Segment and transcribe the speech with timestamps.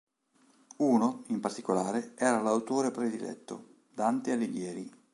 [0.77, 4.89] Uno, in particolare, era l'autore prediletto: Dante Alighieri.